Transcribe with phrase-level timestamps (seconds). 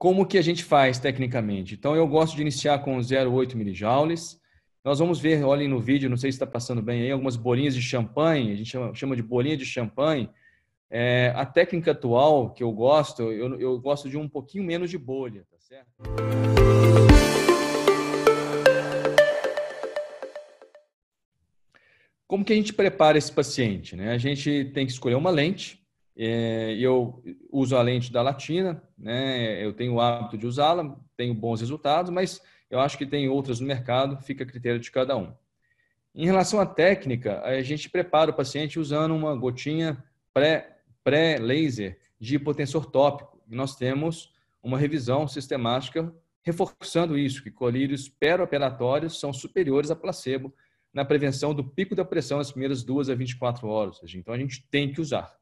[0.00, 1.74] Como que a gente faz tecnicamente?
[1.74, 4.40] Então, eu gosto de iniciar com 0,8 milijoules.
[4.82, 7.74] Nós vamos ver, olhem no vídeo, não sei se está passando bem aí, algumas bolinhas
[7.74, 10.30] de champanhe, a gente chama, chama de bolinha de champanhe.
[10.88, 14.96] É, a técnica atual que eu gosto, eu, eu gosto de um pouquinho menos de
[14.96, 15.90] bolha, tá certo?
[22.26, 23.94] Como que a gente prepara esse paciente?
[23.94, 24.12] Né?
[24.12, 25.79] A gente tem que escolher uma lente,
[26.16, 29.64] é, eu uso a lente da Latina, né?
[29.64, 33.60] eu tenho o hábito de usá-la, tenho bons resultados, mas eu acho que tem outras
[33.60, 35.32] no mercado, fica a critério de cada um.
[36.14, 40.02] Em relação à técnica, a gente prepara o paciente usando uma gotinha
[40.34, 43.40] pré-laser pré de hipotensor tópico.
[43.48, 44.32] E nós temos
[44.62, 48.10] uma revisão sistemática reforçando isso, que colírios
[48.42, 50.54] operatórios são superiores a placebo
[50.92, 54.00] na prevenção do pico da pressão nas primeiras duas a 24 horas.
[54.14, 55.39] Então, a gente tem que usar.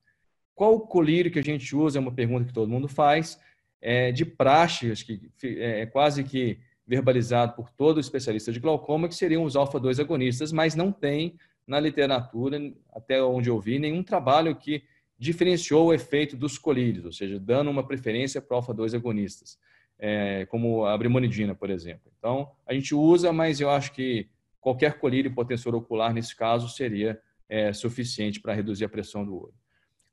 [0.59, 1.99] Qual o colírio que a gente usa?
[1.99, 3.41] É uma pergunta que todo mundo faz.
[3.81, 9.07] É, de praxe, acho que é, é quase que verbalizado por todo especialista de glaucoma,
[9.07, 12.59] que seriam os alfa-2 agonistas, mas não tem na literatura,
[12.93, 14.83] até onde eu vi, nenhum trabalho que
[15.17, 19.57] diferenciou o efeito dos colírios, ou seja, dando uma preferência para alfa-2 agonistas,
[19.97, 22.11] é, como a brimonidina, por exemplo.
[22.19, 24.29] Então, a gente usa, mas eu acho que
[24.61, 29.55] qualquer colírio potensor ocular, nesse caso, seria é, suficiente para reduzir a pressão do olho.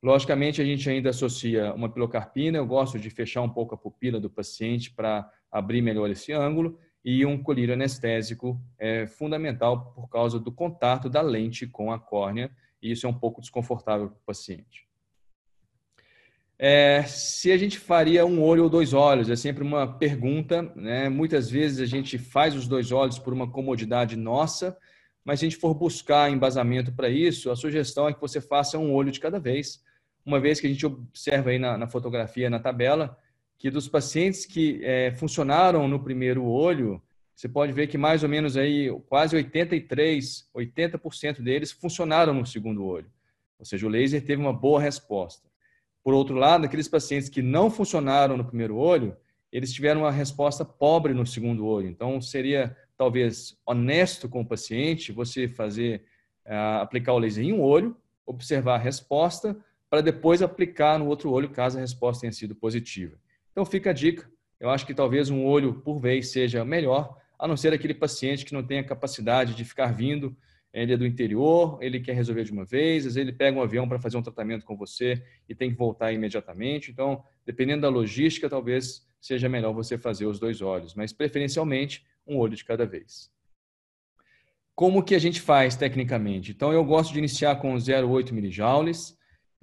[0.06, 4.20] Logicamente, a gente ainda associa uma pilocarpina, eu gosto de fechar um pouco a pupila
[4.20, 10.40] do paciente para abrir melhor esse ângulo, e um colírio anestésico é fundamental por causa
[10.40, 14.26] do contato da lente com a córnea, e isso é um pouco desconfortável para o
[14.28, 14.88] paciente.
[16.60, 20.62] É, se a gente faria um olho ou dois olhos, é sempre uma pergunta.
[20.76, 21.10] Né?
[21.10, 24.78] Muitas vezes a gente faz os dois olhos por uma comodidade nossa,
[25.24, 28.78] mas se a gente for buscar embasamento para isso, a sugestão é que você faça
[28.78, 29.84] um olho de cada vez
[30.26, 33.18] uma vez que a gente observa aí na, na fotografia, na tabela,
[33.58, 37.02] que dos pacientes que é, funcionaram no primeiro olho,
[37.36, 42.86] você pode ver que mais ou menos aí quase 83, 80% deles funcionaram no segundo
[42.86, 43.10] olho.
[43.60, 45.48] Ou seja, o laser teve uma boa resposta.
[46.04, 49.16] Por outro lado, aqueles pacientes que não funcionaram no primeiro olho,
[49.52, 51.88] eles tiveram uma resposta pobre no segundo olho.
[51.88, 56.04] Então, seria talvez honesto com o paciente você fazer
[56.46, 57.96] uh, aplicar o laser em um olho,
[58.26, 59.58] observar a resposta,
[59.96, 63.18] para depois aplicar no outro olho caso a resposta tenha sido positiva.
[63.54, 64.30] Então fica a dica.
[64.60, 68.44] Eu acho que talvez um olho por vez seja melhor, a não ser aquele paciente
[68.44, 70.36] que não tem a capacidade de ficar vindo,
[70.74, 73.62] ele é do interior, ele quer resolver de uma vez, às vezes ele pega um
[73.62, 76.92] avião para fazer um tratamento com você e tem que voltar imediatamente.
[76.92, 82.36] Então, dependendo da logística, talvez seja melhor você fazer os dois olhos, mas preferencialmente um
[82.36, 83.32] olho de cada vez.
[84.76, 86.52] Como que a gente faz tecnicamente?
[86.52, 89.15] Então, eu gosto de iniciar com 0,8 milijoules,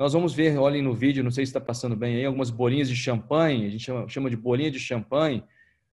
[0.02, 2.88] nós vamos ver, olhem no vídeo, não sei se está passando bem aí, algumas bolinhas
[2.88, 5.44] de champanhe, a gente chama, chama de bolinha de champanhe.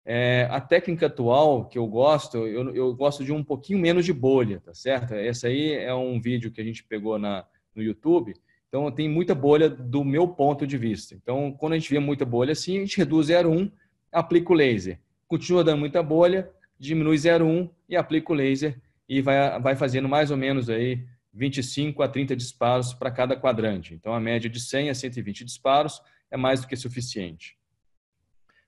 [0.03, 4.11] É, a técnica atual que eu gosto, eu, eu, gosto de um pouquinho menos de
[4.11, 5.13] bolha, tá certo?
[5.13, 8.33] Essa aí é um vídeo que a gente pegou na, no YouTube,
[8.67, 11.15] então tem muita bolha do meu ponto de vista.
[11.15, 13.71] Então, quando a gente vê muita bolha assim, a gente reduz 0,1,
[14.11, 14.99] aplica o laser.
[15.29, 18.77] Continua dando muita bolha, diminui 0,1 e aplica o laser
[19.07, 23.93] e vai, vai fazendo mais ou menos aí 25 a 30 disparos para cada quadrante.
[23.93, 27.57] Então, a média de 100 a 120 disparos é mais do que suficiente.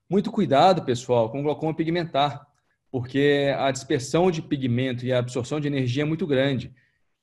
[0.09, 2.45] Muito cuidado, pessoal, com glaucoma pigmentar,
[2.91, 6.73] porque a dispersão de pigmento e a absorção de energia é muito grande.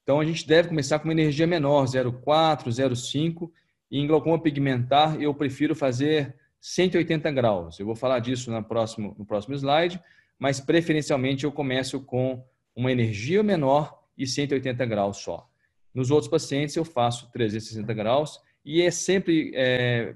[0.03, 3.51] Então, a gente deve começar com uma energia menor, 0,4, 0,5.
[3.91, 7.79] E em glaucoma pigmentar, eu prefiro fazer 180 graus.
[7.79, 10.01] Eu vou falar disso no próximo, no próximo slide,
[10.39, 15.49] mas preferencialmente eu começo com uma energia menor e 180 graus só.
[15.95, 20.15] Nos outros pacientes, eu faço 360 graus e é sempre é,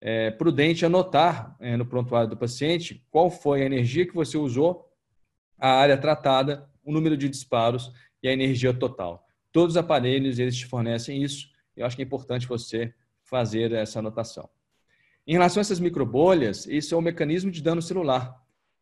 [0.00, 4.90] é, prudente anotar é, no prontuário do paciente qual foi a energia que você usou,
[5.58, 9.26] a área tratada, o número de disparos e a energia total.
[9.52, 11.48] Todos os aparelhos eles te fornecem isso.
[11.76, 14.48] Eu acho que é importante você fazer essa anotação.
[15.26, 18.34] Em relação a essas microbolhas, isso é um mecanismo de dano celular.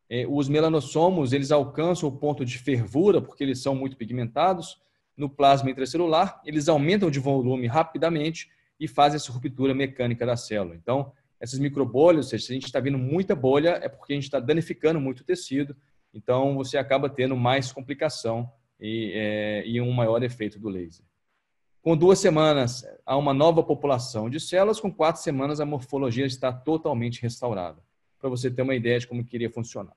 [0.09, 4.81] É, os melanossomos eles alcançam o ponto de fervura porque eles são muito pigmentados
[5.17, 8.49] no plasma intracelular, eles aumentam de volume rapidamente
[8.79, 10.75] e fazem essa ruptura mecânica da célula.
[10.75, 14.15] Então, essas microbolhas, ou seja, se a gente está vendo muita bolha, é porque a
[14.15, 15.75] gente está danificando muito o tecido,
[16.13, 18.49] então você acaba tendo mais complicação
[18.79, 21.03] e, é, e um maior efeito do laser.
[21.81, 26.53] Com duas semanas, há uma nova população de células, com quatro semanas, a morfologia está
[26.53, 27.86] totalmente restaurada
[28.27, 29.93] para você ter uma ideia de como queria funcionar.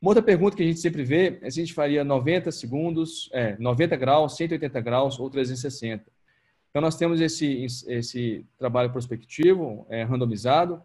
[0.00, 3.28] Uma outra pergunta que a gente sempre vê é se a gente faria 90 segundos,
[3.32, 6.04] é, 90 graus, 180 graus ou 360.
[6.70, 10.80] Então, nós temos esse, esse trabalho prospectivo, é, randomizado,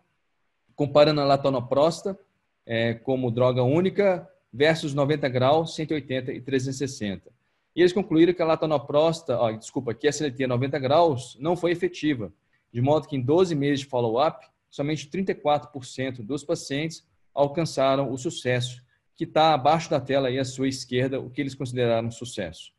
[0.75, 2.18] comparando a latanoprosta
[2.66, 7.31] é, como droga única versus 90 graus, 180 e 360.
[7.75, 11.72] E eles concluíram que a latanoprosta, ó, desculpa, que a SLT 90 graus não foi
[11.72, 12.34] efetiva,
[12.72, 18.84] de modo que em 12 meses de follow-up, somente 34% dos pacientes alcançaram o sucesso,
[19.16, 22.74] que está abaixo da tela aí à sua esquerda, o que eles consideraram sucesso.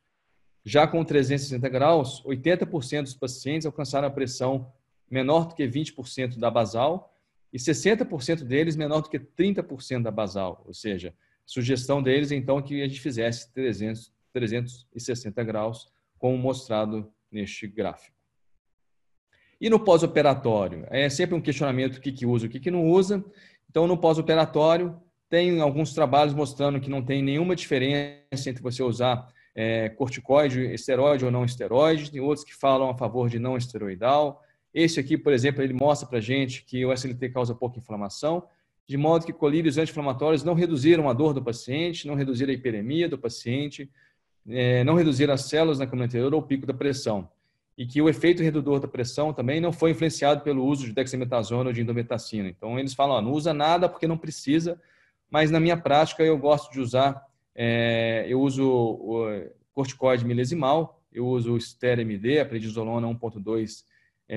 [0.64, 4.72] Já com 360 graus, 80% dos pacientes alcançaram a pressão
[5.08, 7.16] menor do que 20% da basal
[7.52, 10.64] e 60% deles menor do que 30% da basal.
[10.66, 11.14] Ou seja,
[11.46, 18.16] sugestão deles, então, é que a gente fizesse 300, 360 graus, como mostrado neste gráfico.
[19.64, 20.86] E no pós-operatório?
[20.90, 23.24] É sempre um questionamento o que, que usa, o que, que não usa.
[23.70, 24.94] Então, no pós-operatório,
[25.30, 31.24] tem alguns trabalhos mostrando que não tem nenhuma diferença entre você usar é, corticoide, esteroide
[31.24, 34.42] ou não esteroide, tem outros que falam a favor de não esteroidal.
[34.74, 38.46] Esse aqui, por exemplo, ele mostra para gente que o SLT causa pouca inflamação,
[38.86, 43.08] de modo que colírios anti-inflamatórios não reduziram a dor do paciente, não reduziram a hiperemia
[43.08, 43.90] do paciente,
[44.46, 47.30] é, não reduziram as células na câmara anterior ou o pico da pressão.
[47.76, 51.70] E que o efeito redutor da pressão também não foi influenciado pelo uso de dexametasona
[51.70, 52.48] ou de indometacina.
[52.48, 54.80] Então, eles falam, ó, não usa nada porque não precisa,
[55.28, 57.20] mas na minha prática eu gosto de usar
[57.54, 59.10] é, eu uso
[59.72, 63.84] corticoide milesimal, eu uso o STER-MD, a prednisolona 1.2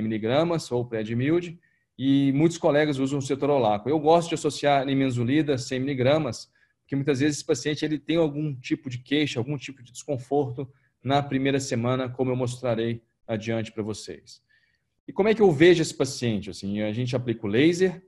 [0.02, 1.60] miligramas ou Predmild,
[1.98, 3.90] e muitos colegas usam o cetorolaco.
[3.90, 6.52] Eu gosto de associar nimensulida 100 miligramas,
[6.82, 10.72] porque muitas vezes esse paciente ele tem algum tipo de queixa, algum tipo de desconforto
[11.04, 14.42] na primeira semana, como eu mostrarei adiante para vocês.
[15.08, 16.50] E como é que eu vejo esse paciente?
[16.50, 18.02] Assim, a gente aplica o laser.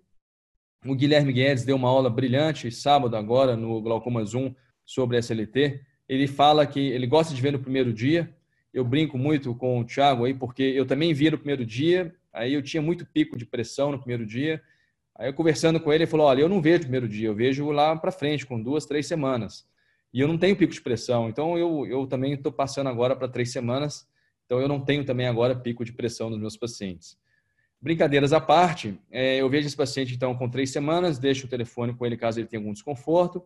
[0.85, 4.53] O Guilherme Guedes deu uma aula brilhante sábado agora no Glaucoma Zoom
[4.85, 5.81] sobre SLT.
[6.07, 8.33] Ele fala que ele gosta de ver no primeiro dia.
[8.73, 12.53] Eu brinco muito com o Thiago aí, porque eu também via no primeiro dia, aí
[12.53, 14.61] eu tinha muito pico de pressão no primeiro dia.
[15.15, 17.35] Aí eu conversando com ele, ele falou: Olha, eu não vejo no primeiro dia, eu
[17.35, 19.67] vejo lá para frente, com duas, três semanas.
[20.13, 23.27] E eu não tenho pico de pressão, então eu, eu também estou passando agora para
[23.27, 24.07] três semanas,
[24.49, 27.15] então eu não tenho também agora pico de pressão nos meus pacientes.
[27.79, 31.93] Brincadeiras à parte, é, eu vejo esse paciente então com três semanas, deixo o telefone
[31.93, 33.43] com ele caso ele tenha algum desconforto.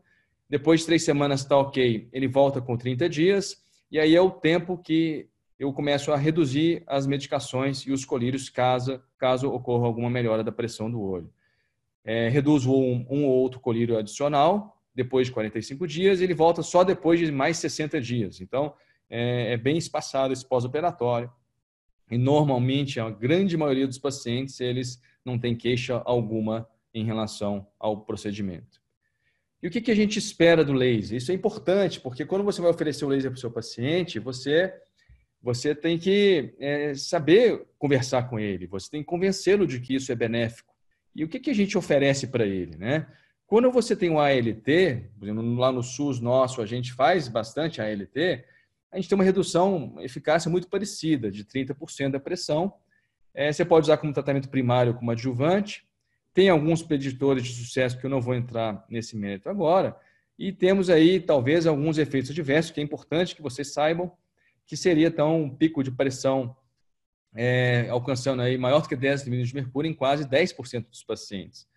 [0.50, 3.58] Depois de três semanas está ok, ele volta com 30 dias,
[3.92, 5.28] e aí é o tempo que
[5.60, 10.54] eu começo a reduzir as medicações e os colírios caso, caso ocorra alguma melhora da
[10.54, 11.30] pressão do olho.
[12.06, 16.64] É, reduzo um, um, ou outro colírio adicional depois de 45 dias e ele volta
[16.64, 18.40] só depois de mais 60 dias.
[18.40, 18.74] Então,
[19.14, 21.32] é, é bem espaçado esse pós-operatório.
[22.10, 28.02] E normalmente, a grande maioria dos pacientes, eles não têm queixa alguma em relação ao
[28.02, 28.82] procedimento.
[29.62, 31.18] E o que, que a gente espera do laser?
[31.18, 34.74] Isso é importante, porque quando você vai oferecer o laser para o seu paciente, você,
[35.42, 40.12] você tem que é, saber conversar com ele, você tem que convencê-lo de que isso
[40.12, 40.74] é benéfico.
[41.16, 42.76] E o que, que a gente oferece para ele?
[42.78, 43.08] Né?
[43.46, 44.68] Quando você tem um ALT,
[45.58, 48.44] lá no SUS nosso a gente faz bastante ALT,
[48.94, 52.72] a gente tem uma redução eficácia muito parecida, de 30% da pressão.
[53.34, 55.84] É, você pode usar como tratamento primário, como adjuvante,
[56.32, 59.98] tem alguns preditores de sucesso que eu não vou entrar nesse mérito agora.
[60.38, 64.12] E temos aí, talvez, alguns efeitos adversos, que é importante que vocês saibam,
[64.66, 66.56] que seria, então, um pico de pressão
[67.36, 71.68] é, alcançando aí maior do que 10 milímetros de mercúrio em quase 10% dos pacientes.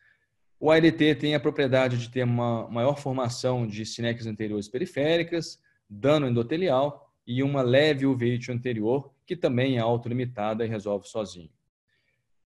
[0.61, 5.59] O ALT tem a propriedade de ter uma maior formação de sinecas anteriores periféricas,
[5.89, 11.51] dano endotelial e uma leve uveíte anterior, que também é autolimitada e resolve sozinho.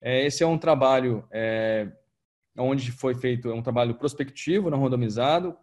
[0.01, 1.91] É, esse é um trabalho é,
[2.57, 5.57] onde foi feito é um trabalho prospectivo, não randomizado,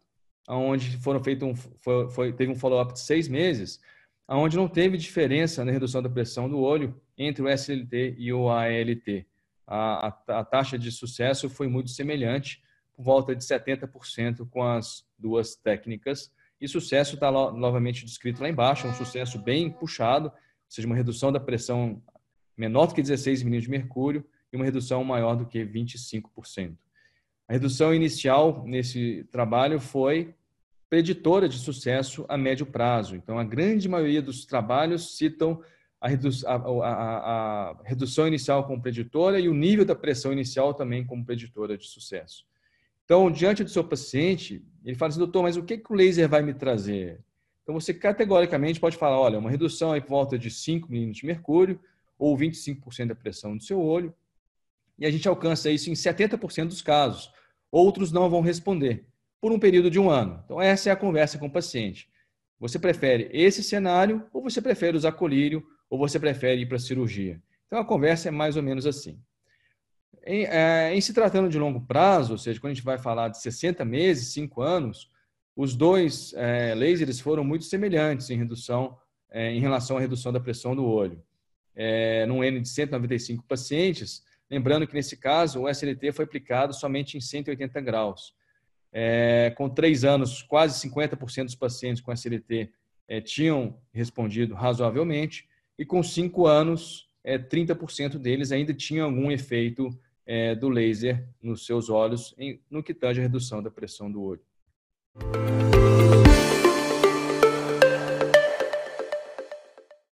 [0.48, 3.80] onde foram feito um, foi, foi, teve um follow-up de seis meses,
[4.28, 8.48] onde não teve diferença na redução da pressão do olho entre o SLT e o
[8.48, 9.26] ALT.
[9.66, 12.62] A, a, a taxa de sucesso foi muito semelhante,
[12.94, 16.32] por volta de 70% com as duas técnicas.
[16.60, 20.34] E sucesso está novamente descrito lá embaixo, é um sucesso bem puxado, ou
[20.68, 22.02] seja, uma redução da pressão
[22.56, 26.76] menor do que 16 milímetros de mercúrio e uma redução maior do que 25%.
[27.48, 30.34] A redução inicial nesse trabalho foi
[30.88, 33.16] preditora de sucesso a médio prazo.
[33.16, 35.62] Então, a grande maioria dos trabalhos citam
[36.00, 40.74] a, redu a, a, a redução inicial como preditora e o nível da pressão inicial
[40.74, 42.44] também como preditora de sucesso.
[43.06, 46.28] Então, diante do seu paciente, ele fala assim, doutor, mas o que, que o laser
[46.28, 47.20] vai me trazer?
[47.62, 51.26] Então, você categoricamente pode falar, olha, uma redução aí por volta de 5 milímetros de
[51.26, 51.80] mercúrio
[52.18, 54.12] ou 25% da pressão do seu olho,
[54.98, 57.30] e a gente alcança isso em 70% dos casos.
[57.70, 59.06] Outros não vão responder
[59.40, 60.42] por um período de um ano.
[60.44, 62.08] Então, essa é a conversa com o paciente.
[62.58, 66.80] Você prefere esse cenário ou você prefere usar colírio ou você prefere ir para a
[66.80, 67.40] cirurgia?
[67.66, 69.20] Então, a conversa é mais ou menos assim.
[70.24, 73.28] Em, é, em, se tratando de longo prazo, ou seja, quando a gente vai falar
[73.28, 75.10] de 60 meses, 5 anos,
[75.54, 78.96] os dois é, lasers foram muito semelhantes em redução,
[79.30, 81.22] é, em relação à redução da pressão do olho.
[81.74, 87.16] É, num N de 195 pacientes, lembrando que nesse caso o SLT foi aplicado somente
[87.16, 88.34] em 180 graus.
[88.92, 92.70] É, com três anos, quase 50% dos pacientes com SLT
[93.08, 99.90] é, tinham respondido razoavelmente, e com cinco anos, é, 30% deles ainda tinham algum efeito
[100.26, 104.22] é, do laser nos seus olhos, em, no que tange a redução da pressão do
[104.22, 104.42] olho.